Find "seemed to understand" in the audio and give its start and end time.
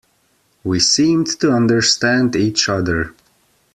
0.79-2.35